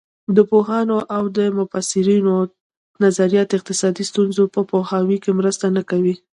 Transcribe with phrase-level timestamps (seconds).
[0.35, 1.23] د پوهانو او
[1.59, 2.35] مبصرینو
[3.03, 6.15] نظریات اقتصادي ستونزو په پوهاوي کې مرسته نه کوي.